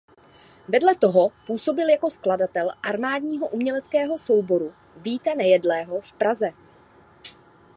Vedle 0.67 0.95
toho 0.95 1.29
působil 1.47 1.89
jako 1.89 2.09
skladatel 2.09 2.71
Armádního 2.83 3.47
uměleckého 3.47 4.17
souboru 4.17 4.73
Víta 4.97 5.31
Nejedlého 5.37 6.01
v 6.01 6.13
Praze. 6.13 6.49